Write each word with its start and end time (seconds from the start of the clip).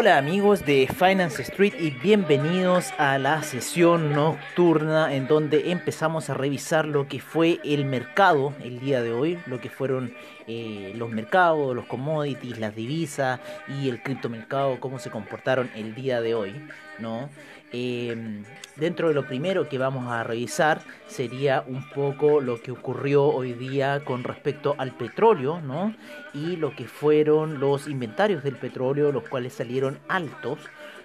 Hola 0.00 0.16
amigos 0.16 0.64
de 0.64 0.86
Finance 0.86 1.42
Street 1.42 1.74
y 1.76 1.90
bienvenidos 1.90 2.92
a 2.98 3.18
la 3.18 3.42
sesión 3.42 4.12
nocturna 4.12 5.12
en 5.12 5.26
donde 5.26 5.72
empezamos 5.72 6.30
a 6.30 6.34
revisar 6.34 6.86
lo 6.86 7.08
que 7.08 7.18
fue 7.18 7.58
el 7.64 7.84
mercado 7.84 8.54
el 8.62 8.78
día 8.78 9.02
de 9.02 9.10
hoy, 9.10 9.40
lo 9.46 9.60
que 9.60 9.70
fueron 9.70 10.14
eh, 10.46 10.92
los 10.94 11.10
mercados, 11.10 11.74
los 11.74 11.86
commodities, 11.86 12.60
las 12.60 12.76
divisas 12.76 13.40
y 13.66 13.88
el 13.88 14.00
criptomercado, 14.00 14.78
cómo 14.78 15.00
se 15.00 15.10
comportaron 15.10 15.68
el 15.74 15.96
día 15.96 16.20
de 16.20 16.36
hoy, 16.36 16.54
¿no? 16.98 17.28
Em, 17.70 18.44
dentro 18.76 19.08
de 19.08 19.14
lo 19.14 19.26
primero 19.26 19.68
que 19.68 19.76
vamos 19.76 20.10
a 20.10 20.24
revisar 20.24 20.80
sería 21.06 21.62
un 21.66 21.86
poco 21.90 22.40
lo 22.40 22.62
que 22.62 22.70
ocurrió 22.70 23.24
hoy 23.24 23.52
día 23.52 24.02
con 24.04 24.24
respecto 24.24 24.74
al 24.78 24.92
petróleo, 24.92 25.60
¿no? 25.60 25.94
Y 26.32 26.56
lo 26.56 26.74
que 26.74 26.86
fueron 26.86 27.60
los 27.60 27.86
inventarios 27.86 28.42
del 28.42 28.56
petróleo, 28.56 29.12
los 29.12 29.28
cuales 29.28 29.52
salieron 29.52 29.98
altos. 30.08 30.58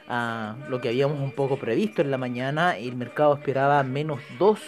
a 0.05 0.57
lo 0.67 0.81
que 0.81 0.89
habíamos 0.89 1.17
un 1.17 1.31
poco 1.31 1.57
previsto 1.57 2.01
en 2.01 2.11
la 2.11 2.17
mañana, 2.17 2.77
el 2.77 2.97
mercado 2.97 3.35
esperaba 3.35 3.81
menos 3.83 4.19
2, 4.37 4.59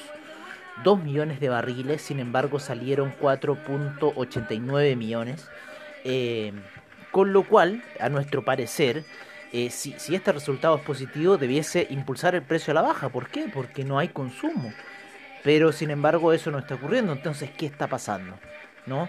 2 0.85 1.03
millones 1.03 1.41
de 1.41 1.49
barriles, 1.49 2.01
sin 2.01 2.21
embargo 2.21 2.57
salieron 2.57 3.13
4.89 3.19 4.95
millones, 4.95 5.49
em, 6.05 6.61
con 7.11 7.33
lo 7.33 7.43
cual, 7.43 7.83
a 7.99 8.07
nuestro 8.07 8.45
parecer, 8.45 9.03
eh, 9.57 9.69
si, 9.69 9.95
este 10.13 10.33
resultado 10.33 10.75
es 10.75 10.81
positivo, 10.81 11.37
debiese 11.37 11.87
impulsar 11.89 12.35
el 12.35 12.41
precio 12.41 12.71
a 12.71 12.73
la 12.73 12.81
baja. 12.81 13.07
¿Por 13.07 13.29
qué? 13.29 13.45
Porque 13.47 13.85
no 13.85 13.97
hay 13.97 14.09
consumo. 14.09 14.73
Pero 15.43 15.71
sin 15.71 15.91
embargo 15.91 16.33
eso 16.33 16.51
no 16.51 16.59
está 16.59 16.75
ocurriendo. 16.75 17.13
Entonces, 17.13 17.49
¿qué 17.57 17.65
está 17.65 17.87
pasando? 17.87 18.37
¿No? 18.85 19.07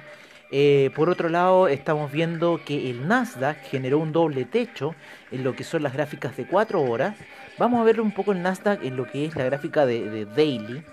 Eh, 0.53 0.93
por 0.95 1.11
otro 1.11 1.29
lado, 1.29 1.67
estamos 1.67 2.13
viendo 2.13 2.61
que 2.65 2.91
el 2.91 3.09
Nasdaq 3.09 3.61
generó 3.65 3.99
un 3.99 4.13
doble 4.13 4.45
techo 4.45 4.95
en 5.33 5.43
lo 5.43 5.57
que 5.57 5.65
son 5.65 5.83
las 5.83 5.93
gráficas 5.93 6.37
de 6.37 6.47
4 6.47 6.81
horas. 6.81 7.17
Vamos 7.59 7.81
a 7.81 7.85
ver 7.85 8.01
un 8.01 8.13
poco 8.13 8.31
el 8.31 8.43
Nasdaq 8.43 8.85
en 8.85 8.97
lo 8.97 9.05
que 9.07 9.25
es 9.25 9.35
la 9.35 9.45
gráfica 9.45 9.85
de 9.85 10.27
daily 10.27 10.85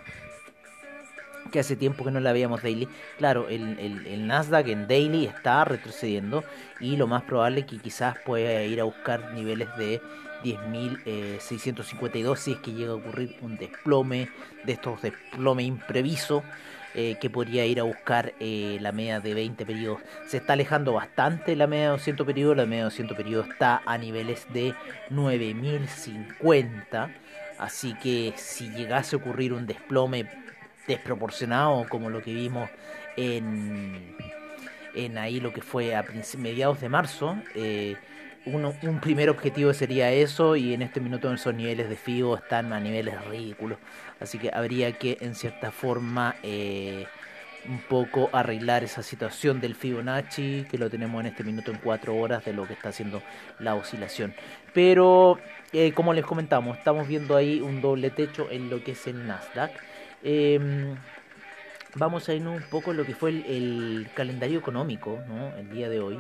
que 1.54 1.60
hace 1.60 1.76
tiempo 1.76 2.04
que 2.04 2.12
no 2.12 2.20
la 2.20 2.34
veíamos 2.34 2.64
daily. 2.64 2.90
Claro, 3.20 3.48
el, 3.48 3.78
el, 3.80 4.28
Nasdaq 4.28 4.68
en 4.70 4.88
daily 4.88 5.26
está 5.26 5.64
retrocediendo 5.64 6.44
y 6.80 6.98
lo 6.98 7.06
más 7.06 7.22
probable 7.24 7.60
es 7.62 7.68
que 7.68 7.78
quizás 7.78 8.18
pueda 8.26 8.64
ir 8.64 8.82
a 8.82 8.86
buscar 8.86 9.34
niveles 9.34 9.70
de 9.78 10.02
10.652 10.44 12.36
si 12.36 12.54
es 12.54 12.58
que 12.58 12.74
llega 12.74 12.94
a 12.94 12.96
ocurrir 12.96 13.38
un 13.42 13.56
desplome 13.56 14.30
de 14.66 14.74
estos 14.74 15.04
desplome 15.04 15.62
impreviso 15.64 16.44
eh, 16.96 17.18
que 17.22 17.30
podría 17.30 17.66
ir 17.66 17.80
a 17.80 17.84
buscar 17.84 18.34
eh, 18.40 18.80
la 18.82 18.92
media 18.92 19.20
de 19.20 19.36
20 19.36 19.64
periodos. 19.66 20.02
Se 20.28 20.38
está 20.38 20.54
alejando 20.54 20.94
bastante 20.94 21.56
la 21.56 21.68
media 21.68 21.86
de 21.86 21.92
200 21.92 22.26
periodos, 22.26 22.58
la 22.58 22.66
media 22.66 22.80
de 22.80 22.86
200 22.86 23.16
periodos 23.16 23.48
está 23.50 23.84
a 23.86 23.98
niveles 24.00 24.48
de 24.54 24.74
9.050. 25.12 27.14
Así 27.60 27.94
que 27.96 28.34
si 28.36 28.72
llegase 28.72 29.16
a 29.16 29.20
ocurrir 29.20 29.54
un 29.54 29.68
desplome 29.68 30.43
desproporcionado 30.88 31.86
como 31.90 32.10
lo 32.10 32.22
que 32.22 32.34
vimos 32.34 32.70
en, 33.16 34.16
en 34.96 35.18
ahí 35.18 35.40
lo 35.40 35.54
que 35.54 35.62
fue 35.62 35.96
a 35.96 36.06
mediados 36.38 36.82
de 36.82 36.90
marzo. 36.90 37.38
Eh, 37.56 37.96
un 38.46 39.00
primer 39.00 39.30
objetivo 39.30 39.74
sería 39.74 40.12
eso 40.12 40.58
y 40.58 40.74
en 40.74 40.82
este 40.82 41.00
minuto 41.00 41.32
esos 41.34 41.54
niveles 41.54 41.88
de 41.90 41.96
FIBO 41.96 42.36
están 42.36 42.74
a 42.74 42.80
niveles 42.80 43.24
ridículos. 43.26 43.78
Así 44.20 44.38
que 44.38 44.52
habría 44.54 44.92
que 44.94 45.18
en 45.22 45.34
cierta 45.34 45.72
forma 45.72 46.36
eh, 46.44 47.08
un 47.68 47.80
poco 47.80 48.30
arreglar 48.34 48.84
esa 48.84 49.02
situación 49.02 49.62
del 49.62 49.76
Fibonacci 49.76 50.66
que 50.70 50.78
lo 50.78 50.90
tenemos 50.90 51.22
en 51.22 51.28
este 51.28 51.44
minuto 51.44 51.72
en 51.72 51.78
4 51.78 52.16
horas 52.16 52.44
de 52.44 52.54
lo 52.54 52.68
que 52.68 52.74
está 52.74 52.90
haciendo 52.90 53.22
la 53.60 53.76
oscilación. 53.76 54.34
Pero 54.74 55.40
eh, 55.72 55.94
como 55.94 56.14
les 56.14 56.26
comentamos, 56.26 56.78
estamos 56.78 57.08
viendo 57.08 57.36
ahí 57.36 57.62
un 57.62 57.82
doble 57.82 58.10
techo 58.10 58.48
en 58.52 58.70
lo 58.70 58.84
que 58.84 58.92
es 58.92 59.08
el 59.08 59.26
Nasdaq. 59.26 59.72
Em, 60.24 60.96
vamos 61.96 62.30
a 62.30 62.34
ir 62.34 62.48
un 62.48 62.64
poco 62.64 62.92
en 62.92 62.98
lo 62.98 63.06
que 63.06 63.14
fue 63.14 63.30
el, 63.30 64.08
calendario 64.16 64.60
económico, 64.60 65.20
¿no? 65.28 65.56
El 65.58 65.70
día 65.70 65.90
de 65.90 66.00
hoy. 66.00 66.20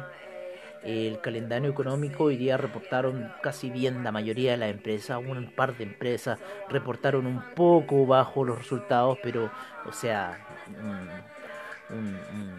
El 0.83 1.21
calendario 1.21 1.69
económico 1.69 2.25
hoy 2.25 2.35
día 2.35 2.57
reportaron 2.57 3.31
casi 3.41 3.69
bien 3.69 4.03
la 4.03 4.11
mayoría 4.11 4.51
de 4.51 4.57
las 4.57 4.69
empresas, 4.69 5.17
un 5.17 5.49
par 5.55 5.77
de 5.77 5.85
empresas 5.85 6.37
reportaron 6.69 7.25
un 7.25 7.41
poco 7.55 8.05
bajo 8.05 8.43
los 8.43 8.57
resultados, 8.57 9.17
pero, 9.23 9.49
o 9.85 9.93
sea, 9.93 10.45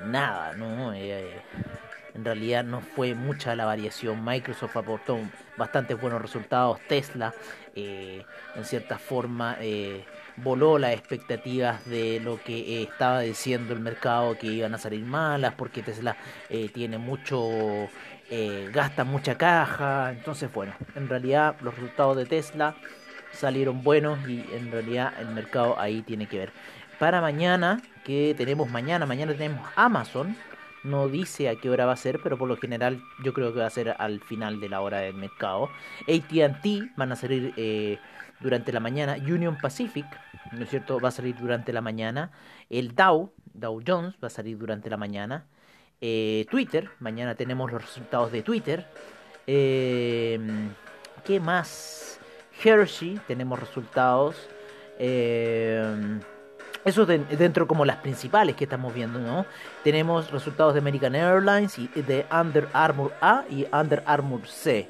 nada, 0.07 0.55
¿no? 0.55 0.95
Eh, 0.95 1.43
en 2.15 2.25
realidad 2.25 2.65
no 2.65 2.81
fue 2.81 3.15
mucha 3.15 3.55
la 3.55 3.67
variación. 3.67 4.25
Microsoft 4.25 4.77
aportó 4.77 5.19
bastante 5.59 5.95
buenos 5.95 6.23
resultados. 6.23 6.81
Tesla, 6.89 7.35
eh, 7.75 8.25
en 8.55 8.65
cierta 8.65 8.99
forma, 8.99 9.57
eh, 9.61 10.05
voló 10.37 10.79
las 10.79 10.93
expectativas 10.93 11.85
de 11.87 12.21
lo 12.21 12.41
que 12.43 12.81
eh, 12.81 12.83
estaba 12.83 13.21
diciendo 13.21 13.73
el 13.73 13.81
mercado 13.81 14.37
que 14.37 14.49
iban 14.49 14.75
a 14.75 14.79
salir 14.79 15.05
malas 15.05 15.55
porque 15.55 15.83
Tesla 15.83 16.17
eh, 16.49 16.69
tiene 16.73 16.99
mucho 16.99 17.89
eh, 18.31 18.71
gasta 18.73 19.05
mucha 19.05 19.37
caja. 19.37 20.11
Entonces 20.11 20.53
bueno 20.53 20.73
en 20.95 21.09
realidad 21.09 21.57
los 21.61 21.75
resultados 21.75 22.17
de 22.17 22.27
Tesla 22.27 22.75
salieron 23.33 23.83
buenos 23.83 24.19
y 24.29 24.45
en 24.53 24.71
realidad 24.71 25.13
el 25.21 25.29
mercado 25.29 25.79
ahí 25.79 26.03
tiene 26.03 26.27
que 26.27 26.39
ver. 26.39 26.53
Para 26.99 27.21
mañana 27.21 27.81
que 28.05 28.35
tenemos 28.37 28.69
mañana 28.71 29.07
mañana 29.07 29.33
tenemos 29.33 29.69
Amazon. 29.77 30.37
No 30.83 31.09
dice 31.09 31.49
a 31.49 31.57
qué 31.57 31.71
hora 31.71 31.87
va 31.87 31.93
a 31.93 31.97
ser, 31.97 32.21
pero 32.23 32.37
por 32.37 32.47
lo 32.47 32.59
general 32.59 33.03
yo 33.23 33.33
creo 33.33 33.55
que 33.55 33.61
va 33.61 33.67
a 33.67 33.71
ser 33.71 33.97
al 33.99 34.21
final 34.21 34.61
de 34.61 34.69
la 34.69 34.83
hora 34.83 34.99
del 34.99 35.15
mercado. 35.15 35.71
ATT 36.03 36.95
van 36.95 37.11
a 37.11 37.17
salir 37.17 37.55
durante 38.45 38.73
la 38.73 38.79
mañana. 38.79 39.17
Union 39.17 39.57
Pacific, 39.61 40.07
¿no 40.53 40.63
es 40.63 40.71
cierto?, 40.71 41.01
va 41.01 41.09
a 41.09 41.13
salir 41.13 41.35
durante 41.35 41.73
la 41.73 41.81
mañana. 41.81 42.31
El 42.71 42.95
Dow, 42.95 43.33
Dow 43.55 43.83
Jones, 43.85 44.15
va 44.23 44.29
a 44.29 44.31
salir 44.31 44.57
durante 44.59 44.89
la 44.91 44.99
mañana. 44.99 45.47
Eh, 46.01 46.47
Twitter, 46.51 46.91
mañana 47.01 47.35
tenemos 47.35 47.73
los 47.73 47.83
resultados 47.83 48.31
de 48.31 48.43
Twitter. 48.43 48.87
Eh, 49.47 50.39
¿Qué 51.25 51.41
más? 51.41 52.21
Hershey, 52.63 53.19
tenemos 53.27 53.59
resultados. 53.59 54.37
Eh, 54.99 56.21
eso 56.85 57.07
dentro 57.07 57.67
como 57.67 57.87
las 57.87 57.97
principales 57.97 58.57
que 58.57 58.65
estamos 58.65 58.93
viendo, 58.93 59.19
¿no? 59.19 59.47
Tenemos 59.83 60.31
resultados 60.31 60.75
de 60.75 60.81
American 60.81 61.15
Airlines 61.15 61.79
y 61.79 61.89
de 62.03 62.27
Under 62.31 62.69
Armour 62.75 63.11
A 63.23 63.45
y 63.49 63.67
Under 63.73 64.03
Armour 64.05 64.47
C. 64.47 64.87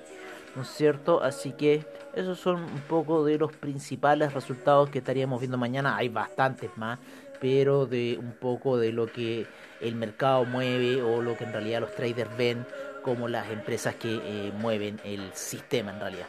¿no 0.54 0.62
es 0.62 0.68
cierto? 0.68 1.22
Así 1.22 1.52
que 1.52 1.84
esos 2.14 2.38
son 2.38 2.62
un 2.62 2.80
poco 2.88 3.24
de 3.24 3.38
los 3.38 3.52
principales 3.52 4.32
resultados 4.32 4.90
que 4.90 4.98
estaríamos 4.98 5.40
viendo 5.40 5.58
mañana. 5.58 5.96
Hay 5.96 6.08
bastantes 6.08 6.70
más, 6.76 6.98
pero 7.40 7.86
de 7.86 8.16
un 8.18 8.32
poco 8.32 8.78
de 8.78 8.92
lo 8.92 9.06
que 9.06 9.46
el 9.80 9.94
mercado 9.96 10.44
mueve 10.44 11.02
o 11.02 11.22
lo 11.22 11.36
que 11.36 11.44
en 11.44 11.52
realidad 11.52 11.80
los 11.80 11.94
traders 11.94 12.36
ven 12.36 12.66
como 13.02 13.28
las 13.28 13.50
empresas 13.50 13.94
que 13.96 14.20
eh, 14.22 14.52
mueven 14.58 15.00
el 15.04 15.32
sistema 15.34 15.92
en 15.92 16.00
realidad. 16.00 16.26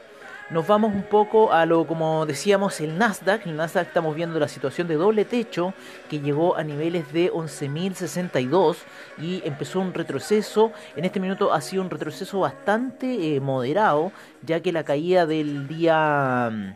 Nos 0.52 0.68
vamos 0.68 0.94
un 0.94 1.02
poco 1.02 1.52
a 1.52 1.66
lo, 1.66 1.88
como 1.88 2.24
decíamos, 2.28 2.80
el 2.80 3.00
Nasdaq. 3.00 3.48
El 3.48 3.56
Nasdaq 3.56 3.88
estamos 3.88 4.16
viendo 4.16 4.40
la 4.40 4.48
situación 4.48 4.88
de 4.88 4.94
doble 4.94 5.26
techo 5.26 5.74
que 6.08 6.20
llegó 6.20 6.56
a 6.56 6.64
niveles 6.64 7.12
de 7.12 7.32
11.062 7.32 8.78
y 9.18 9.42
empezó 9.44 9.80
un 9.80 9.92
retroceso. 9.92 10.72
En 10.96 11.04
este 11.04 11.20
minuto 11.20 11.52
ha 11.52 11.62
sido 11.62 11.82
un 11.82 11.90
retroceso 11.90 12.42
bastante 12.42 13.36
eh, 13.36 13.40
moderado, 13.40 14.12
ya 14.44 14.60
que 14.60 14.72
la 14.72 14.84
caída 14.84 15.26
del 15.26 15.68
día 15.68 16.52
mm, 16.52 16.74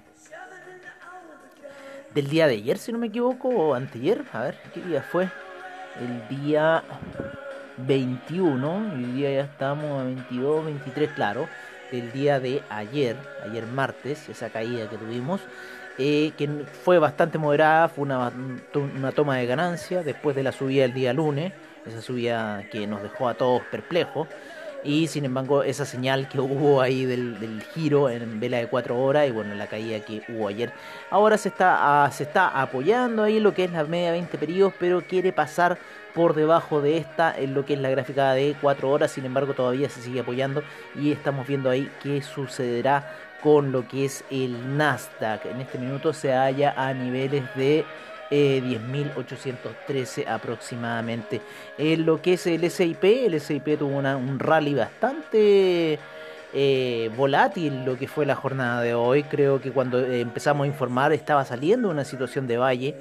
del 2.15 2.27
día 2.27 2.47
de 2.47 2.55
ayer, 2.55 2.79
si 2.79 2.91
no 2.91 2.97
me 2.97 3.07
equivoco, 3.07 3.49
o 3.49 3.75
anteayer, 3.75 4.23
a 4.33 4.41
ver, 4.41 4.57
¿qué 4.73 4.81
día 4.81 5.03
fue? 5.03 5.29
El 6.01 6.39
día 6.39 6.83
21, 7.77 8.97
y 8.97 9.03
hoy 9.03 9.11
día 9.11 9.31
ya 9.31 9.41
estamos 9.41 10.01
a 10.01 10.05
22, 10.05 10.65
23, 10.65 11.11
claro 11.11 11.47
del 11.91 12.11
día 12.11 12.39
de 12.39 12.61
ayer, 12.69 13.15
ayer 13.43 13.65
martes, 13.65 14.29
esa 14.29 14.49
caída 14.49 14.89
que 14.89 14.97
tuvimos, 14.97 15.41
eh, 15.97 16.31
que 16.37 16.47
fue 16.83 16.97
bastante 16.97 17.37
moderada, 17.37 17.89
fue 17.89 18.03
una, 18.03 18.31
una, 18.73 19.11
toma 19.11 19.37
de 19.37 19.45
ganancia 19.45 20.01
después 20.01 20.35
de 20.35 20.43
la 20.43 20.51
subida 20.51 20.83
del 20.83 20.93
día 20.93 21.13
lunes, 21.13 21.51
esa 21.85 22.01
subida 22.01 22.63
que 22.71 22.87
nos 22.87 23.03
dejó 23.03 23.27
a 23.27 23.33
todos 23.33 23.61
perplejos. 23.63 24.27
Y 24.83 25.07
sin 25.07 25.25
embargo 25.25 25.63
esa 25.63 25.85
señal 25.85 26.27
que 26.29 26.39
hubo 26.39 26.81
ahí 26.81 27.05
del, 27.05 27.63
giro 27.73 28.09
en 28.09 28.39
vela 28.39 28.57
de 28.57 28.67
4 28.67 28.97
horas 28.97 29.27
y 29.27 29.31
bueno 29.31 29.55
la 29.55 29.67
caída 29.67 29.99
que 29.99 30.21
hubo 30.29 30.47
ayer 30.47 30.71
ahora 31.09 31.37
se 31.37 31.49
está, 31.49 32.03
ah, 32.05 32.11
se 32.11 32.23
está 32.23 32.47
apoyando 32.47 33.23
ahí 33.23 33.39
lo 33.39 33.53
que 33.53 33.65
es 33.65 33.71
la 33.71 33.83
media 33.83 34.11
20 34.11 34.37
periodos 34.37 34.73
pero 34.79 35.01
quiere 35.01 35.33
pasar 35.33 35.77
por 36.13 36.33
debajo 36.33 36.81
de 36.81 36.97
esta 36.97 37.33
en 37.37 37.53
lo 37.53 37.65
que 37.65 37.73
es 37.73 37.79
la 37.79 37.89
gráfica 37.89 38.33
de 38.33 38.55
4 38.59 38.89
horas. 38.89 39.11
Sin 39.11 39.25
embargo 39.25 39.53
todavía 39.53 39.89
se 39.89 40.01
sigue 40.01 40.21
apoyando 40.21 40.63
y 40.95 41.11
estamos 41.11 41.47
viendo 41.47 41.69
ahí 41.69 41.89
qué 42.01 42.21
sucederá 42.21 43.15
con 43.41 43.71
lo 43.71 43.87
que 43.87 44.05
es 44.05 44.23
el 44.29 44.77
Nasdaq. 44.77 45.45
En 45.45 45.61
este 45.61 45.77
minuto 45.77 46.13
se 46.13 46.33
halla 46.33 46.73
a 46.75 46.93
niveles 46.93 47.43
de 47.55 47.85
10.813 48.29 50.17
eh, 50.19 50.25
aproximadamente. 50.27 51.41
En 51.77 52.05
lo 52.05 52.21
que 52.21 52.33
es 52.33 52.47
el 52.47 52.69
SIP, 52.69 53.03
el 53.03 53.39
SIP 53.39 53.79
tuvo 53.79 53.97
un 53.97 54.39
rally 54.39 54.73
bastante 54.73 55.99
eh, 56.51 57.11
volátil 57.15 57.85
lo 57.85 57.95
que 57.95 58.07
fue 58.07 58.25
la 58.25 58.35
jornada 58.35 58.81
de 58.81 58.93
hoy. 58.93 59.23
Creo 59.23 59.61
que 59.61 59.71
cuando 59.71 59.99
empezamos 59.99 60.65
a 60.65 60.67
informar 60.67 61.13
estaba 61.13 61.45
saliendo 61.45 61.89
una 61.89 62.05
situación 62.05 62.47
de 62.47 62.57
valle 62.57 62.95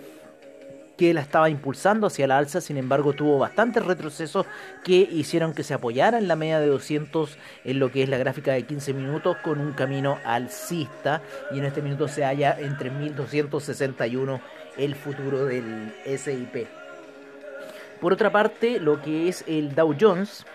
que 0.99 1.15
la 1.15 1.21
estaba 1.21 1.49
impulsando 1.49 2.09
hacia 2.09 2.27
la 2.27 2.39
alza, 2.39 2.61
sin 2.61 2.77
embargo 2.77 3.13
tuvo 3.13 3.39
bastantes 3.39 3.87
retrocesos 3.87 4.47
que 4.83 4.97
hicieron 4.97 5.55
que 5.55 5.63
se 5.63 5.73
apoyara 5.73 6.19
en 6.19 6.27
la 6.27 6.35
media 6.35 6.59
de 6.59 6.67
200 6.67 7.39
en 7.65 7.79
lo 7.79 7.93
que 7.93 8.03
es 8.03 8.09
la 8.09 8.19
gráfica 8.19 8.53
de 8.53 8.65
15 8.65 8.95
minutos 8.95 9.37
con 9.45 9.61
un 9.61 9.73
camino 9.75 10.19
alcista 10.25 11.23
y 11.53 11.59
en 11.59 11.67
este 11.67 11.83
minuto 11.83 12.09
se 12.09 12.25
halla 12.25 12.59
entre 12.59 12.91
1261 12.91 14.41
el 14.79 14.95
futuro 14.95 15.45
del 15.45 15.93
SIP. 16.07 16.67
Por 18.01 18.13
otra 18.13 18.31
parte, 18.31 18.79
lo 18.79 19.03
que 19.03 19.29
es 19.29 19.45
el 19.47 19.75
Dow 19.75 19.95
Jones, 20.01 20.47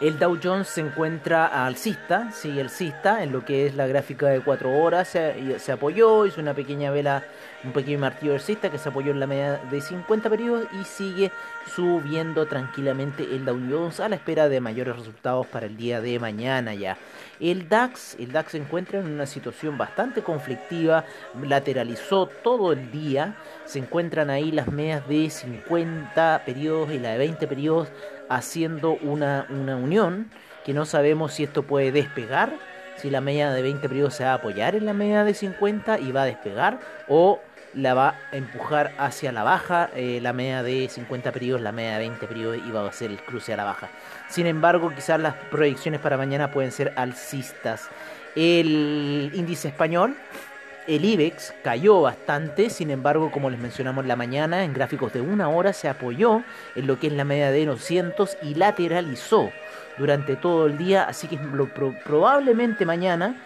el 0.00 0.18
Dow 0.18 0.38
Jones 0.42 0.68
se 0.68 0.80
encuentra 0.80 1.66
alcista, 1.66 2.32
sigue 2.32 2.62
alcista 2.62 3.22
en 3.22 3.32
lo 3.32 3.44
que 3.44 3.66
es 3.66 3.74
la 3.74 3.86
gráfica 3.86 4.28
de 4.28 4.40
4 4.40 4.78
horas, 4.78 5.08
se, 5.08 5.72
apoyó, 5.72 6.24
hizo 6.24 6.40
una 6.40 6.54
pequeña 6.54 6.90
vela 6.90 7.22
un 7.62 7.72
pequeño 7.72 7.98
martillo 7.98 8.32
alcista 8.32 8.70
que 8.70 8.78
se 8.78 8.88
apoyó 8.88 9.10
en 9.10 9.20
la 9.20 9.26
media 9.26 9.60
de 9.70 9.82
50 9.82 10.30
periodos 10.30 10.66
y 10.80 10.84
sigue 10.84 11.30
subiendo 11.74 12.46
tranquilamente 12.46 13.24
el 13.24 13.44
Dow 13.44 13.60
Jones 13.70 14.00
a 14.00 14.08
la 14.08 14.16
espera 14.16 14.48
de 14.48 14.60
mayores 14.60 14.96
resultados 14.96 15.46
para 15.46 15.66
el 15.66 15.76
día 15.76 16.00
de 16.00 16.18
mañana 16.18 16.72
ya. 16.74 16.96
El 17.38 17.68
DAX, 17.68 18.16
el 18.18 18.32
DAX 18.32 18.52
se 18.52 18.58
encuentra 18.58 19.00
en 19.00 19.06
una 19.06 19.26
situación 19.26 19.76
bastante 19.76 20.22
conflictiva, 20.22 21.04
lateralizó 21.42 22.26
todo 22.26 22.72
el 22.72 22.90
día, 22.90 23.34
se 23.66 23.78
encuentran 23.78 24.30
ahí 24.30 24.50
las 24.50 24.68
medias 24.68 25.06
de 25.06 25.28
50 25.28 26.42
periodos 26.46 26.90
y 26.90 26.98
la 26.98 27.10
de 27.12 27.18
20 27.18 27.46
periodos 27.46 27.88
haciendo 28.30 28.92
una, 28.92 29.46
una 29.50 29.76
unión 29.76 30.30
que 30.64 30.72
no 30.72 30.86
sabemos 30.86 31.34
si 31.34 31.44
esto 31.44 31.64
puede 31.64 31.92
despegar 31.92 32.54
si 33.00 33.10
la 33.10 33.20
media 33.20 33.50
de 33.50 33.62
20 33.62 33.88
periodos 33.88 34.14
se 34.14 34.24
va 34.24 34.32
a 34.32 34.34
apoyar 34.34 34.74
en 34.74 34.84
la 34.84 34.92
media 34.92 35.24
de 35.24 35.32
50 35.32 35.98
y 36.00 36.12
va 36.12 36.22
a 36.22 36.26
despegar 36.26 36.80
o 37.08 37.40
la 37.74 37.94
va 37.94 38.16
a 38.30 38.36
empujar 38.36 38.92
hacia 38.98 39.32
la 39.32 39.42
baja, 39.42 39.90
eh, 39.94 40.18
la 40.20 40.32
media 40.32 40.62
de 40.62 40.88
50 40.88 41.32
periodos, 41.32 41.62
la 41.62 41.72
media 41.72 41.92
de 41.92 41.98
20 42.00 42.26
periodos 42.26 42.58
y 42.58 42.70
va 42.70 42.86
a 42.86 42.92
ser 42.92 43.10
el 43.10 43.20
cruce 43.22 43.54
a 43.54 43.56
la 43.56 43.64
baja. 43.64 43.88
Sin 44.28 44.46
embargo, 44.46 44.92
quizás 44.94 45.20
las 45.20 45.34
proyecciones 45.34 46.00
para 46.00 46.16
mañana 46.16 46.50
pueden 46.50 46.72
ser 46.72 46.92
alcistas. 46.96 47.88
El 48.36 49.30
índice 49.34 49.68
español, 49.68 50.16
el 50.86 51.04
IBEX, 51.04 51.54
cayó 51.62 52.00
bastante, 52.02 52.70
sin 52.70 52.90
embargo, 52.90 53.30
como 53.30 53.50
les 53.50 53.60
mencionamos 53.60 54.02
en 54.04 54.08
la 54.08 54.16
mañana, 54.16 54.64
en 54.64 54.72
gráficos 54.72 55.12
de 55.12 55.20
una 55.20 55.48
hora 55.48 55.72
se 55.72 55.88
apoyó 55.88 56.42
en 56.74 56.86
lo 56.86 56.98
que 56.98 57.08
es 57.08 57.12
la 57.12 57.24
media 57.24 57.50
de 57.50 57.66
200 57.66 58.38
y 58.42 58.54
lateralizó 58.54 59.50
durante 59.98 60.36
todo 60.36 60.66
el 60.66 60.78
día, 60.78 61.04
así 61.04 61.28
que 61.28 61.38
probablemente 62.04 62.86
mañana 62.86 63.36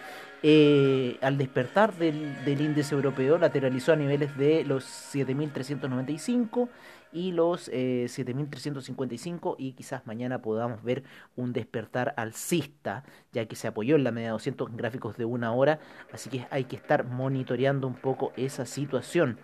eh, 0.47 1.17
al 1.21 1.39
despertar 1.39 1.93
del, 1.95 2.35
índice 2.45 2.93
europeo 2.93 3.39
lateralizó 3.39 3.93
a 3.93 3.95
niveles 3.95 4.37
de 4.37 4.63
los 4.63 4.85
7.395 4.85 6.69
y 7.11 7.31
los 7.31 7.71
7.355 7.71 9.53
eh, 9.53 9.55
y 9.57 9.73
quizás 9.73 10.05
mañana 10.05 10.41
podamos 10.41 10.83
ver 10.83 11.03
un 11.35 11.53
despertar 11.53 12.13
alcista 12.17 13.03
ya 13.31 13.45
que 13.45 13.55
se 13.55 13.67
apoyó 13.67 13.95
en 13.95 14.03
la 14.03 14.11
media 14.11 14.31
200 14.31 14.69
en 14.69 14.77
gráficos 14.77 15.17
de 15.17 15.25
una 15.25 15.53
hora 15.53 15.79
así 16.11 16.29
que 16.29 16.47
hay 16.51 16.65
que 16.65 16.75
estar 16.75 17.05
monitoreando 17.05 17.87
un 17.87 17.95
poco 17.95 18.33
esa 18.35 18.65
situación 18.65 19.37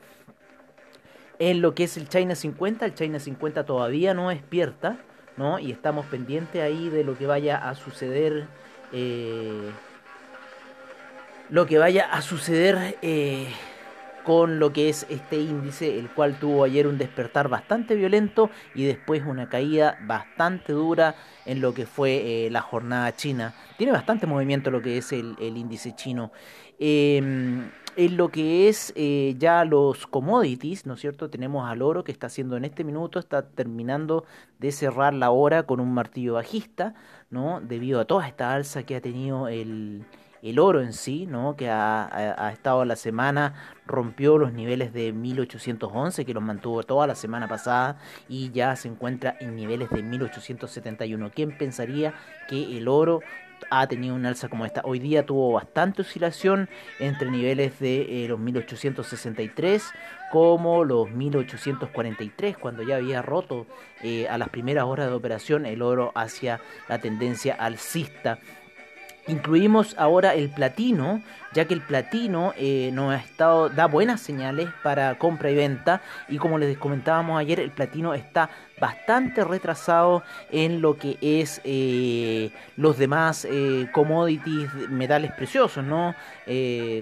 en 1.39 1.61
lo 1.61 1.73
que 1.73 1.85
es 1.85 1.97
el 1.97 2.09
China 2.09 2.35
50 2.35 2.85
el 2.85 2.93
China 2.93 3.19
50 3.19 3.65
todavía 3.65 4.13
no 4.13 4.29
despierta 4.29 4.99
¿no? 5.37 5.59
y 5.59 5.71
estamos 5.71 6.05
pendientes 6.07 6.61
ahí 6.61 6.89
de 6.89 7.03
lo 7.03 7.17
que 7.17 7.25
vaya 7.25 7.69
a 7.69 7.75
suceder 7.75 8.47
eh, 8.91 9.71
lo 11.49 11.65
que 11.65 11.77
vaya 11.77 12.05
a 12.05 12.21
suceder 12.21 12.97
eh, 13.01 13.47
con 14.23 14.59
lo 14.59 14.73
que 14.73 14.89
es 14.89 15.05
este 15.09 15.37
índice, 15.37 15.97
el 15.97 16.09
cual 16.09 16.39
tuvo 16.39 16.63
ayer 16.63 16.87
un 16.87 16.97
despertar 16.97 17.49
bastante 17.49 17.95
violento 17.95 18.49
y 18.75 18.85
después 18.85 19.23
una 19.25 19.49
caída 19.49 19.97
bastante 20.05 20.73
dura 20.73 21.15
en 21.45 21.61
lo 21.61 21.73
que 21.73 21.85
fue 21.85 22.45
eh, 22.45 22.49
la 22.51 22.61
jornada 22.61 23.15
china. 23.15 23.53
Tiene 23.77 23.93
bastante 23.93 24.27
movimiento 24.27 24.71
lo 24.71 24.81
que 24.81 24.97
es 24.97 25.11
el, 25.11 25.35
índice 25.39 25.95
chino. 25.95 26.31
Em, 26.79 27.69
en 27.97 28.17
lo 28.17 28.29
que 28.29 28.69
es 28.69 28.93
eh, 28.95 29.35
ya 29.37 29.65
los 29.65 30.07
commodities, 30.07 30.85
¿no 30.85 30.93
es 30.93 31.01
cierto? 31.01 31.29
Tenemos 31.29 31.69
al 31.69 31.81
oro 31.81 32.03
que 32.03 32.11
está 32.11 32.27
haciendo 32.27 32.55
en 32.55 32.65
este 32.65 32.83
minuto, 32.83 33.19
está 33.19 33.49
terminando 33.49 34.25
de 34.59 34.71
cerrar 34.71 35.13
la 35.13 35.31
hora 35.31 35.63
con 35.63 35.79
un 35.79 35.93
martillo 35.93 36.35
bajista, 36.35 36.93
¿no? 37.29 37.59
Debido 37.61 37.99
a 37.99 38.05
toda 38.05 38.27
esta 38.27 38.53
alza 38.53 38.83
que 38.83 38.95
ha 38.95 39.01
tenido 39.01 39.47
el, 39.49 40.05
el 40.41 40.59
oro 40.59 40.81
en 40.81 40.93
sí, 40.93 41.25
¿no? 41.25 41.55
que 41.55 41.69
ha, 41.69 42.51
estado 42.53 42.83
la 42.85 42.95
semana, 42.95 43.53
rompió 43.85 44.37
los 44.37 44.53
niveles 44.53 44.93
de 44.93 45.13
1811 45.13 46.25
que 46.25 46.33
los 46.33 46.43
mantuvo 46.43 46.83
toda 46.83 47.07
la 47.07 47.15
semana 47.15 47.47
pasada 47.47 47.97
y 48.27 48.51
ya 48.51 48.75
se 48.75 48.87
encuentra 48.87 49.35
en 49.39 49.55
niveles 49.55 49.89
de 49.89 50.01
1871. 50.01 51.31
¿Quién 51.33 51.57
pensaría 51.57 52.13
que 52.47 52.77
el 52.77 52.87
oro 52.87 53.21
ha 53.69 53.87
tenido 53.87 54.15
una 54.15 54.29
alza 54.29 54.49
como 54.49 54.65
esta. 54.65 54.81
Hoy 54.83 54.99
día 54.99 55.25
tuvo 55.25 55.53
bastante 55.53 56.01
oscilación 56.01 56.69
entre 56.99 57.29
niveles 57.29 57.79
de 57.79 58.25
eh, 58.25 58.27
los 58.27 58.39
1863 58.39 59.83
como 60.31 60.85
los 60.85 61.11
1843, 61.11 62.57
cuando 62.57 62.83
ya 62.83 62.95
había 62.95 63.21
roto 63.21 63.67
eh, 64.01 64.27
a 64.29 64.37
las 64.37 64.49
primeras 64.49 64.85
horas 64.85 65.07
de 65.07 65.13
operación 65.13 65.65
el 65.65 65.81
oro 65.81 66.11
hacia 66.15 66.61
la 66.87 66.99
tendencia 66.99 67.53
alcista. 67.53 68.39
Incluimos 69.27 69.95
ahora 69.97 70.33
el 70.33 70.49
platino, 70.49 71.21
ya 71.53 71.65
que 71.65 71.73
el 71.73 71.81
platino 71.81 72.53
eh, 72.57 72.91
nos 72.93 73.13
ha 73.13 73.17
estado, 73.17 73.69
da 73.69 73.87
buenas 73.87 74.21
señales 74.21 74.69
para 74.83 75.17
compra 75.17 75.51
y 75.51 75.55
venta. 75.55 76.01
Y 76.29 76.37
como 76.37 76.57
les 76.57 76.77
comentábamos 76.77 77.39
ayer, 77.39 77.59
el 77.59 77.71
platino 77.71 78.13
está 78.13 78.49
bastante 78.79 79.43
retrasado 79.43 80.23
en 80.49 80.81
lo 80.81 80.97
que 80.97 81.17
es 81.21 81.61
eh, 81.63 82.51
los 82.77 82.97
demás 82.97 83.45
eh, 83.49 83.87
commodities, 83.91 84.73
metales 84.89 85.31
preciosos, 85.33 85.83
¿no? 85.83 86.15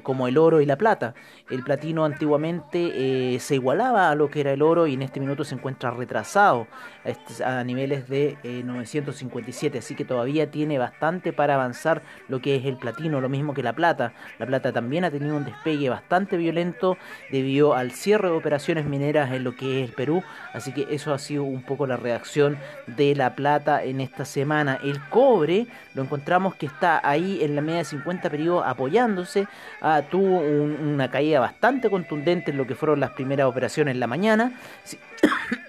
Como 0.03 0.27
el 0.27 0.37
oro 0.37 0.61
y 0.61 0.67
la 0.67 0.77
plata. 0.77 1.15
El 1.49 1.63
platino 1.63 2.05
antiguamente 2.05 3.39
se 3.39 3.55
igualaba 3.55 4.11
a 4.11 4.15
lo 4.15 4.29
que 4.29 4.41
era 4.41 4.51
el 4.51 4.61
oro 4.61 4.85
y 4.85 4.93
en 4.93 5.01
este 5.01 5.19
minuto 5.19 5.43
se 5.43 5.55
encuentra 5.55 5.89
retrasado 5.89 6.67
este, 7.03 7.43
a 7.43 7.63
niveles 7.63 8.07
de 8.07 8.37
957, 8.43 9.79
así 9.79 9.95
que 9.95 10.05
todavía 10.05 10.51
tiene 10.51 10.77
bastante 10.77 11.33
para 11.33 11.55
avanzar 11.55 12.03
lo 12.27 12.41
que 12.41 12.57
es 12.57 12.65
el 12.65 12.77
platino, 12.77 13.21
lo 13.21 13.29
mismo 13.29 13.55
que 13.55 13.63
la 13.63 13.73
plata. 13.73 14.13
La 14.39 14.45
plata 14.45 14.71
también 14.71 15.03
ha 15.03 15.11
tenido 15.11 15.35
un 15.35 15.45
despegue 15.45 15.89
bastante 15.89 16.37
violento 16.37 16.97
debido 17.29 17.75
al 17.75 17.91
cierre 17.91 18.29
de 18.29 18.35
operaciones 18.35 18.85
mineras 18.85 19.31
en 19.33 19.43
lo 19.43 19.55
que 19.55 19.83
es 19.83 19.89
el 19.89 19.95
Perú, 19.95 20.23
así 20.53 20.73
que 20.73 20.87
eso 20.89 21.13
ha 21.13 21.19
sido 21.19 21.43
un 21.43 21.61
poco 21.61 21.85
la 21.85 21.97
reacción 21.97 22.57
de 22.87 23.13
la 23.15 23.35
plata 23.35 23.83
en 23.83 23.99
esta 23.99 24.23
semana. 24.25 24.79
El 24.81 24.99
cobre 25.09 25.67
lo 25.93 26.03
encontramos 26.03 26.55
que 26.55 26.65
está 26.65 27.01
ahí 27.07 27.43
en 27.43 27.55
la 27.55 27.61
media 27.61 27.79
de 27.79 27.85
50 27.85 28.29
periodos 28.29 28.63
apoyándose. 28.65 29.47
Ah, 29.81 30.03
tuvo 30.09 30.39
una 30.39 31.11
caída 31.11 31.39
bastante 31.39 31.89
contundente 31.89 32.51
en 32.51 32.57
lo 32.57 32.65
que 32.65 32.75
fueron 32.75 32.99
las 32.99 33.11
primeras 33.11 33.47
operaciones 33.47 33.93
en 33.93 33.99
la 33.99 34.07
mañana. 34.07 34.53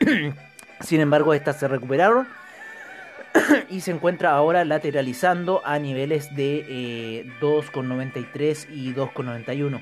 Sin 0.81 1.01
embargo, 1.01 1.35
estas 1.35 1.59
se 1.59 1.69
recuperaron 1.69 2.27
y 3.71 3.81
se 3.81 3.91
encuentra 3.91 4.33
ahora 4.33 4.65
lateralizando 4.65 5.63
a 5.65 5.79
niveles 5.79 6.35
de 6.35 7.27
2,93 7.41 8.67
eh, 8.69 8.75
y 8.75 8.95
2,91. 8.95 9.81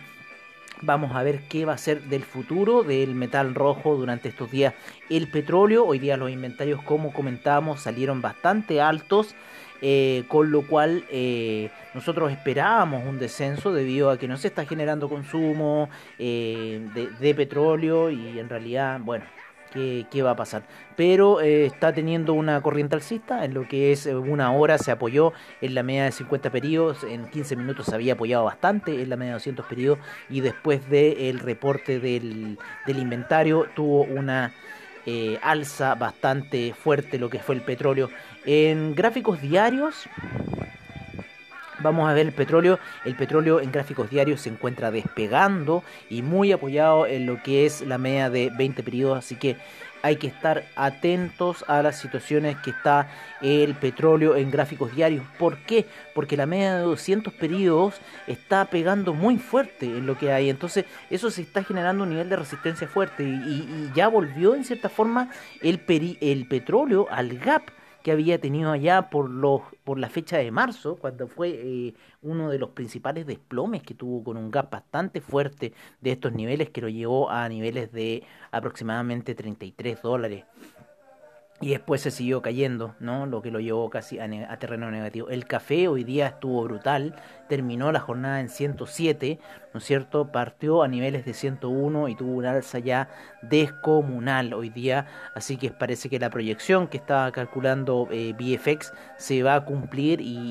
Vamos 0.81 1.17
a 1.17 1.23
ver 1.25 1.40
qué 1.49 1.64
va 1.64 1.73
a 1.73 1.78
ser 1.78 2.02
del 2.02 2.23
futuro 2.23 2.85
del 2.85 3.14
metal 3.14 3.55
rojo 3.55 3.97
durante 3.97 4.28
estos 4.28 4.50
días. 4.50 4.75
El 5.11 5.28
petróleo, 5.28 5.85
hoy 5.85 5.99
día 5.99 6.17
los 6.17 6.31
inventarios, 6.31 6.81
como 6.83 7.12
comentábamos, 7.12 7.81
salieron 7.81 8.23
bastante 8.23 8.81
altos. 8.81 9.35
Eh, 9.81 10.25
con 10.26 10.50
lo 10.50 10.67
cual 10.67 11.05
eh, 11.09 11.71
nosotros 11.95 12.33
esperábamos 12.33 13.07
un 13.07 13.21
descenso 13.21 13.73
debido 13.73 14.11
a 14.11 14.19
que 14.19 14.26
no 14.26 14.37
se 14.37 14.49
está 14.49 14.67
generando 14.67 15.09
consumo 15.09 15.88
de, 16.19 17.35
petróleo 17.37 18.11
y 18.11 18.40
en 18.40 18.49
realidad, 18.49 18.99
bueno, 19.00 19.25
qué, 19.73 20.23
va 20.23 20.31
a 20.31 20.37
pasar. 20.37 20.63
Pero 20.97 21.41
eh, 21.41 21.67
está 21.67 21.93
teniendo 21.93 22.33
una 22.35 22.61
corriente 22.61 22.95
alcista, 22.97 23.45
en 23.45 23.55
lo 23.55 23.67
que 23.69 23.93
es 23.93 24.07
eh, 24.07 24.17
una 24.17 24.53
hora 24.53 24.79
se 24.79 24.91
apoyó 24.91 25.33
en 25.61 25.75
la 25.75 25.83
media 25.83 26.05
de 26.05 26.13
50 26.13 26.51
periodos, 26.51 27.05
en 27.05 27.29
15 27.29 27.57
minutos 27.57 27.87
se 27.87 27.95
había 27.95 28.15
apoyado 28.15 28.45
bastante 28.45 29.03
en 29.03 29.09
la 29.09 29.17
media 29.17 29.33
de 29.33 29.39
200 29.39 29.67
periodos 29.67 29.99
y 30.29 30.41
después 30.41 30.89
del 30.89 31.39
reporte 31.39 32.01
del, 32.01 32.59
inventario 32.87 33.67
tuvo 33.75 34.03
una 34.03 34.53
eh, 35.07 35.39
alza 35.43 35.95
bastante 35.95 36.75
fuerte 36.75 37.19
lo 37.19 37.31
que 37.31 37.39
fue 37.39 37.55
el 37.55 37.63
petróleo. 37.63 38.11
En 38.45 38.95
gráficos 38.95 39.41
diarios 39.41 40.09
Vamos 41.80 42.08
a 42.08 42.12
ver 42.12 42.26
el 42.26 42.32
petróleo. 42.32 42.78
El 43.04 43.14
petróleo 43.14 43.61
en 43.61 43.70
gráficos 43.70 44.11
diarios 44.11 44.40
se 44.40 44.49
encuentra 44.49 44.90
despegando 44.90 45.85
y 46.11 46.23
muy 46.23 46.52
apoyado 46.52 47.06
en 47.06 47.26
lo 47.26 47.42
que 47.42 47.66
es 47.66 47.82
la 47.82 47.99
media 47.99 48.30
de 48.30 48.50
20 48.56 48.82
periodos. 48.82 49.18
Así 49.18 49.37
que 49.37 49.56
hay 50.02 50.16
que 50.16 50.26
estar 50.26 50.64
atentos 50.76 51.64
a 51.68 51.82
las 51.82 51.99
situaciones 51.99 52.56
que 52.58 52.70
está 52.70 53.08
el 53.40 53.75
petróleo 53.75 54.37
en 54.37 54.50
gráficos 54.50 54.94
diarios. 54.94 55.25
¿Por 55.38 55.58
qué? 55.58 55.87
Porque 56.14 56.37
la 56.37 56.47
media 56.47 56.76
de 56.76 56.82
200 56.82 57.32
periodos 57.35 58.00
está 58.26 58.64
pegando 58.66 59.14
muy 59.14 59.38
fuerte 59.38 59.87
en 59.87 60.06
lo 60.06 60.18
que 60.18 60.32
hay. 60.32 60.50
Entonces 60.50 60.85
eso 61.11 61.30
se 61.30 61.42
está 61.42 61.62
generando 61.62 62.04
un 62.04 62.11
nivel 62.11 62.28
de 62.28 62.37
resistencia 62.37 62.88
fuerte 62.88 63.25
y, 63.25 63.90
ya 63.94 64.08
volvió 64.08 64.54
en 64.54 64.64
cierta 64.64 64.88
forma 64.88 65.30
el, 65.62 65.80
el 66.20 66.47
petróleo 66.47 67.06
al 67.11 67.38
gap 67.38 67.62
que 68.02 68.12
había 68.12 68.40
tenido 68.40 68.71
allá 68.71 69.11
por, 69.11 69.28
los, 69.28 69.62
por 69.85 69.99
la 69.99 70.09
fecha 70.09 70.38
de 70.38 70.50
marzo, 70.50 70.97
cuando 70.97 71.26
fue 71.26 71.50
eh, 71.50 71.95
uno 72.23 72.49
de 72.50 72.59
los 72.59 72.71
principales 72.71 73.26
desplomes 73.26 73.83
que 73.83 73.95
tuvo 73.95 74.23
con 74.23 74.37
un 74.37 74.50
gap 74.50 74.71
bastante 74.71 75.21
fuerte 75.21 75.73
de 76.00 76.12
estos 76.12 76.33
niveles 76.33 76.71
que 76.71 76.81
lo 76.81 76.88
llevó 76.88 77.31
a 77.31 77.49
niveles 77.49 77.93
de 77.93 78.23
aproximadamente 78.50 79.35
33 79.35 80.02
dólares 80.02 80.45
y 81.61 81.71
después 81.71 82.00
se 82.00 82.11
siguió 82.11 82.40
cayendo, 82.40 82.95
¿no? 83.00 83.26
Lo 83.26 83.43
que 83.43 83.50
lo 83.50 83.59
llevó 83.59 83.90
casi 83.90 84.19
a, 84.21 84.59
terreno 84.59 84.90
negativo. 84.90 85.28
El 85.28 85.47
café 85.47 85.88
hoy 85.88 86.05
día 86.05 86.28
estuvo 86.28 86.62
brutal, 86.62 87.17
terminó 87.49 87.90
la 87.90 88.00
jornada 88.00 88.40
en 88.40 88.49
107, 88.49 89.40
¿no 89.73 89.79
es 89.79 89.85
cierto? 89.85 90.31
Partió 90.33 90.83
a 90.83 90.89
niveles 90.89 91.25
de 91.25 91.35
101 91.35 92.09
y 92.09 92.15
tuvo 92.15 92.33
un 92.33 92.47
alza 92.47 92.79
ya 92.79 93.09
descomunal 93.43 94.55
hoy 94.55 94.71
día, 94.71 95.07
así 95.35 95.57
que 95.57 95.71
parece 95.71 96.09
que 96.09 96.19
la 96.19 96.31
proyección 96.31 96.89
que 96.89 96.97
estaba 96.97 97.31
calculando 97.33 98.09
eh, 98.11 98.35
BFX 98.39 98.93
se 99.17 99.43
va 99.43 99.55
a 99.55 99.65
cumplir 99.65 100.21
y, 100.21 100.49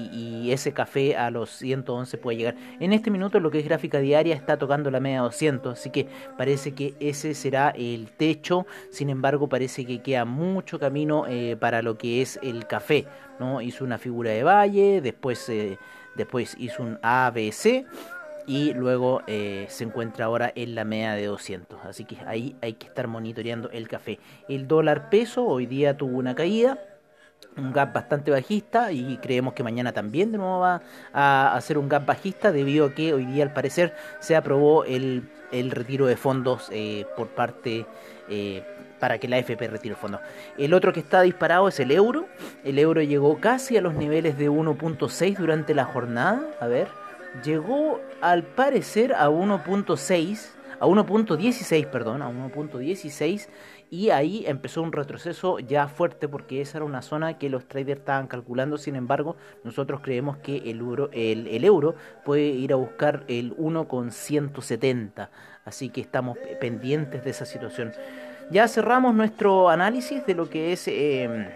ese 0.47 0.71
café 0.71 1.17
a 1.17 1.29
los 1.29 1.49
111 1.49 2.17
puede 2.17 2.37
llegar. 2.37 2.55
En 2.79 2.93
este 2.93 3.11
minuto 3.11 3.39
lo 3.39 3.51
que 3.51 3.59
es 3.59 3.65
gráfica 3.65 3.99
diaria 3.99 4.33
está 4.33 4.57
tocando 4.57 4.89
la 4.89 4.99
media 4.99 5.21
200, 5.21 5.77
así 5.77 5.89
que 5.89 6.07
parece 6.37 6.73
que 6.73 6.95
ese 6.99 7.33
será 7.33 7.69
el 7.71 8.09
techo, 8.11 8.65
sin 8.89 9.09
embargo 9.09 9.49
parece 9.49 9.85
que 9.85 10.01
queda 10.01 10.25
mucho 10.25 10.79
camino 10.79 11.25
eh, 11.27 11.57
para 11.59 11.81
lo 11.81 11.97
que 11.97 12.21
es 12.21 12.39
el 12.41 12.65
café. 12.65 13.07
¿no? 13.39 13.61
Hizo 13.61 13.83
una 13.83 13.97
figura 13.97 14.31
de 14.31 14.43
valle, 14.43 15.01
después, 15.01 15.47
eh, 15.49 15.77
después 16.15 16.55
hizo 16.59 16.83
un 16.83 16.99
ABC 17.01 17.85
y 18.47 18.73
luego 18.73 19.21
eh, 19.27 19.65
se 19.69 19.83
encuentra 19.83 20.25
ahora 20.25 20.51
en 20.55 20.73
la 20.73 20.85
media 20.85 21.11
de 21.11 21.25
200. 21.25 21.85
Así 21.85 22.05
que 22.05 22.17
ahí 22.25 22.55
hay 22.61 22.73
que 22.73 22.87
estar 22.87 23.07
monitoreando 23.07 23.69
el 23.71 23.89
café. 23.89 24.19
El 24.47 24.67
dólar 24.67 25.09
peso 25.09 25.45
hoy 25.45 25.65
día 25.65 25.97
tuvo 25.97 26.17
una 26.17 26.33
caída. 26.33 26.79
Un 27.57 27.73
gap 27.73 27.93
bastante 27.93 28.31
bajista 28.31 28.91
y 28.91 29.17
creemos 29.17 29.53
que 29.53 29.63
mañana 29.63 29.91
también 29.91 30.31
de 30.31 30.37
nuevo 30.37 30.59
va 30.59 30.81
a 31.11 31.55
hacer 31.55 31.77
un 31.77 31.89
gap 31.89 32.05
bajista 32.05 32.51
debido 32.51 32.85
a 32.85 32.93
que 32.93 33.13
hoy 33.13 33.25
día 33.25 33.43
al 33.43 33.53
parecer 33.53 33.95
se 34.19 34.35
aprobó 34.35 34.85
el, 34.85 35.29
el 35.51 35.71
retiro 35.71 36.05
de 36.05 36.17
fondos 36.17 36.71
por 37.15 37.29
parte 37.29 37.85
para 38.99 39.17
que 39.17 39.27
la 39.27 39.37
FP 39.39 39.67
retire 39.67 39.93
el 39.93 39.99
fondo. 39.99 40.19
El 40.57 40.73
otro 40.73 40.93
que 40.93 40.99
está 40.99 41.21
disparado 41.21 41.67
es 41.67 41.79
el 41.79 41.91
euro. 41.91 42.27
El 42.63 42.79
euro 42.79 43.01
llegó 43.01 43.39
casi 43.39 43.77
a 43.77 43.81
los 43.81 43.93
niveles 43.95 44.37
de 44.37 44.49
1.6 44.49 45.37
durante 45.37 45.73
la 45.73 45.85
jornada. 45.85 46.41
A 46.59 46.67
ver, 46.67 46.87
llegó 47.43 47.99
al 48.21 48.43
parecer 48.43 49.13
a 49.13 49.29
1.6, 49.29 50.49
a 50.79 50.85
1.16, 50.85 51.89
perdón, 51.89 52.21
a 52.21 52.29
1.16 52.29 53.47
y 53.89 54.09
ahí 54.09 54.43
empezó 54.45 54.81
un 54.81 54.91
retroceso 54.91 55.59
ya 55.59 55.87
fuerte 55.87 56.27
porque 56.27 56.61
esa 56.61 56.79
era 56.79 56.85
una 56.85 57.01
zona 57.01 57.37
que 57.37 57.49
los 57.49 57.67
traders 57.67 58.01
estaban 58.01 58.27
calculando. 58.27 58.77
Sin 58.77 58.95
embargo, 58.95 59.37
nosotros 59.63 60.01
creemos 60.01 60.37
que 60.37 60.57
el 60.69 60.79
euro, 60.79 61.09
el, 61.13 61.47
el 61.47 61.63
euro 61.63 61.95
puede 62.25 62.47
ir 62.47 62.73
a 62.73 62.75
buscar 62.75 63.23
el 63.27 63.55
1.170. 63.55 65.29
Así 65.63 65.89
que 65.89 66.01
estamos 66.01 66.37
pendientes 66.59 67.23
de 67.23 67.29
esa 67.29 67.45
situación. 67.45 67.93
Ya 68.49 68.67
cerramos 68.67 69.13
nuestro 69.15 69.69
análisis 69.69 70.25
de 70.25 70.33
lo 70.33 70.49
que 70.49 70.71
es 70.73 70.87
em, 70.87 71.47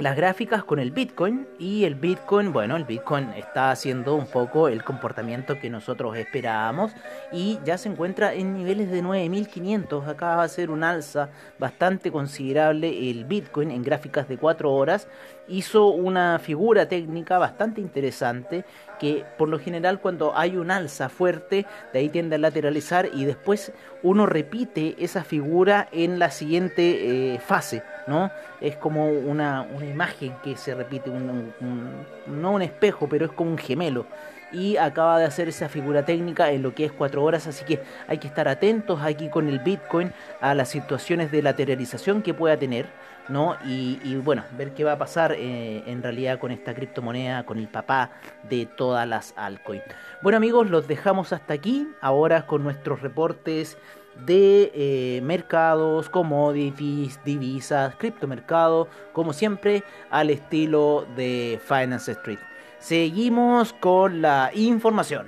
las 0.00 0.16
gráficas 0.16 0.64
con 0.64 0.78
el 0.78 0.92
Bitcoin 0.92 1.46
y 1.58 1.84
el 1.84 1.94
Bitcoin, 1.94 2.54
bueno, 2.54 2.76
el 2.76 2.84
Bitcoin 2.84 3.28
está 3.36 3.70
haciendo 3.70 4.14
un 4.14 4.26
poco 4.26 4.68
el 4.68 4.82
comportamiento 4.82 5.58
que 5.60 5.68
nosotros 5.68 6.16
esperábamos 6.16 6.92
y 7.32 7.58
ya 7.66 7.76
se 7.76 7.90
encuentra 7.90 8.32
en 8.32 8.54
niveles 8.54 8.90
de 8.90 9.02
9500, 9.02 10.08
acá 10.08 10.36
va 10.36 10.44
a 10.44 10.48
ser 10.48 10.70
un 10.70 10.84
alza 10.84 11.28
bastante 11.58 12.10
considerable 12.10 13.10
el 13.10 13.26
Bitcoin 13.26 13.70
en 13.70 13.82
gráficas 13.82 14.26
de 14.26 14.38
4 14.38 14.72
horas, 14.72 15.06
hizo 15.50 15.88
una 15.88 16.38
figura 16.38 16.88
técnica 16.88 17.38
bastante 17.38 17.80
interesante 17.80 18.64
que 18.98 19.24
por 19.36 19.48
lo 19.48 19.58
general 19.58 20.00
cuando 20.00 20.36
hay 20.36 20.56
un 20.56 20.70
alza 20.70 21.08
fuerte, 21.08 21.66
de 21.92 21.98
ahí 21.98 22.08
tiende 22.08 22.36
a 22.36 22.38
lateralizar 22.38 23.08
y 23.12 23.24
después 23.24 23.72
uno 24.02 24.26
repite 24.26 24.94
esa 24.98 25.24
figura 25.24 25.88
en 25.90 26.18
la 26.18 26.30
siguiente 26.30 27.34
eh, 27.34 27.38
fase, 27.40 27.82
¿no? 28.06 28.30
Es 28.60 28.76
como 28.76 29.08
una, 29.08 29.62
una, 29.62 29.86
imagen 29.86 30.34
que 30.44 30.56
se 30.56 30.74
repite, 30.74 31.10
no 31.10 32.52
un 32.52 32.62
espejo, 32.62 33.08
pero 33.08 33.26
es 33.26 33.32
como 33.32 33.50
un 33.50 33.58
gemelo 33.58 34.06
y 34.52 34.76
acaba 34.76 35.18
de 35.18 35.24
hacer 35.24 35.48
esa 35.48 35.68
figura 35.68 36.04
técnica 36.04 36.50
en 36.50 36.62
lo 36.62 36.74
que 36.74 36.84
es 36.84 36.92
cuatro 36.92 37.22
horas, 37.22 37.46
así 37.46 37.64
que 37.64 37.80
hay 38.08 38.18
que 38.18 38.26
estar 38.26 38.48
atentos 38.48 39.00
aquí 39.02 39.28
con 39.28 39.48
el 39.48 39.60
Bitcoin 39.60 40.12
a 40.40 40.54
las 40.54 40.68
situaciones 40.68 41.30
de 41.30 41.42
lateralización 41.42 42.22
que 42.22 42.34
pueda 42.34 42.56
tener, 42.56 42.86
¿no? 43.28 43.56
Y, 43.64 44.16
bueno, 44.16 44.44
ver 44.56 44.74
qué 44.74 44.84
va 44.84 44.92
a 44.92 44.98
pasar 44.98 45.32
eh, 45.32 45.82
en 45.86 46.02
realidad 46.02 46.38
con 46.38 46.50
esta 46.50 46.74
criptomoneda, 46.74 47.44
con 47.44 47.58
el 47.58 47.68
papá 47.68 48.10
de 48.48 48.66
todas 48.66 49.06
las 49.06 49.34
altcoins. 49.36 49.84
Bueno 50.22 50.36
amigos, 50.36 50.70
los 50.70 50.88
dejamos 50.88 51.32
hasta 51.32 51.54
aquí, 51.54 51.88
ahora 52.00 52.46
con 52.46 52.62
nuestros 52.62 53.02
reportes 53.02 53.78
de 54.26 54.70
eh, 54.74 55.20
mercados, 55.22 56.08
commodities, 56.08 57.22
divisas, 57.24 57.94
criptomercado, 57.96 58.88
como 59.12 59.32
siempre, 59.32 59.82
al 60.10 60.30
estilo 60.30 61.06
de 61.16 61.60
Finance 61.64 62.12
Street. 62.12 62.38
Seguimos 62.78 63.72
con 63.74 64.22
la 64.22 64.50
información. 64.54 65.26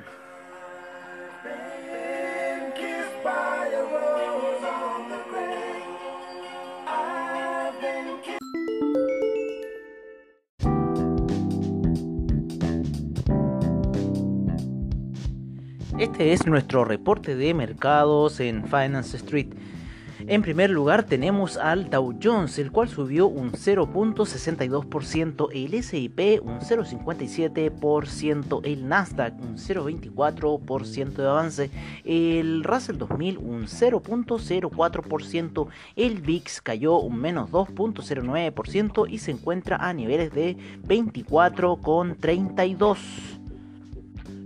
Este 16.03 16.33
es 16.33 16.47
nuestro 16.49 16.85
reporte 16.85 17.37
de 17.37 17.55
mercados 17.55 18.41
en 18.41 18.65
Finance 18.65 19.17
Street. 19.17 19.51
En 20.27 20.43
primer 20.43 20.69
lugar 20.69 21.05
tenemos 21.05 21.57
al 21.57 21.91
Dow 21.91 22.19
Jones, 22.21 22.59
el 22.59 22.73
cual 22.73 22.89
subió 22.89 23.29
un 23.29 23.53
0.62%, 23.53 25.49
el 25.53 25.75
S&P 25.75 26.41
un 26.41 26.59
0.57%, 26.59 28.61
el 28.65 28.89
Nasdaq 28.89 29.41
un 29.41 29.57
0.24% 29.57 31.13
de 31.13 31.29
avance, 31.29 31.71
el 32.05 32.65
Russell 32.65 32.99
2000 32.99 33.39
un 33.39 33.69
0.04%, 33.69 35.69
el 35.95 36.21
VIX 36.21 36.61
cayó 36.63 36.99
un 36.99 37.17
menos 37.17 37.49
2.09% 37.53 39.07
y 39.09 39.19
se 39.19 39.31
encuentra 39.31 39.77
a 39.77 39.93
niveles 39.93 40.33
de 40.33 40.57
24.32%. 40.83 43.42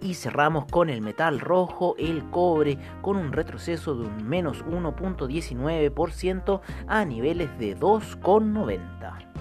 Y 0.04 0.16
cerramos 0.16 0.66
con 0.66 0.90
el 0.90 1.02
metal 1.02 1.40
rojo, 1.40 1.96
el 1.98 2.30
cobre, 2.30 2.78
con 3.02 3.16
un 3.16 3.32
retroceso 3.32 3.96
de 3.96 4.06
un 4.06 4.28
menos 4.28 4.66
1.19% 4.66 6.60
a 6.88 7.06
niveles 7.06 7.58
de 7.58 7.78
2,90. 7.78 9.33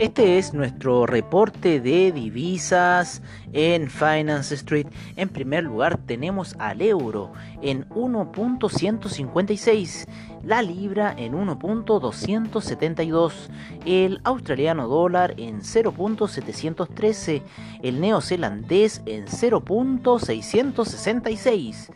Este 0.00 0.38
es 0.38 0.54
nuestro 0.54 1.04
reporte 1.04 1.78
de 1.78 2.10
divisas 2.10 3.20
en 3.52 3.90
Finance 3.90 4.54
Street. 4.54 4.86
En 5.16 5.28
primer 5.28 5.64
lugar 5.64 5.98
tenemos 5.98 6.56
al 6.58 6.80
euro 6.80 7.34
en 7.60 7.86
1.156, 7.90 10.06
la 10.42 10.62
libra 10.62 11.14
en 11.18 11.34
1.272, 11.34 13.50
el 13.84 14.22
australiano 14.24 14.88
dólar 14.88 15.34
en 15.36 15.60
0.713, 15.60 17.42
el 17.82 18.00
neozelandés 18.00 19.02
en 19.04 19.26
0.666 19.26 21.90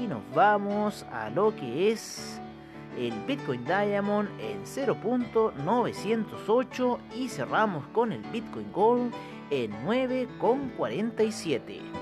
Y 0.00 0.06
nos 0.06 0.22
vamos 0.34 1.04
a 1.12 1.28
lo 1.30 1.54
que 1.54 1.92
es 1.92 2.40
el 2.98 3.12
Bitcoin 3.26 3.64
Diamond 3.64 4.28
en 4.40 4.64
0.908 4.64 6.98
y 7.16 7.28
cerramos 7.28 7.86
con 7.88 8.12
el 8.12 8.22
Bitcoin 8.32 8.72
Gold 8.72 9.12
en 9.50 9.72
9,47. 9.84 12.01